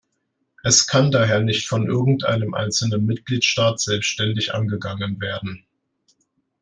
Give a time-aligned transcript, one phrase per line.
[0.63, 5.63] Es kann daher nicht von irgendeinem einzelnen Mitgliedstaat selbstständig angegangen werden.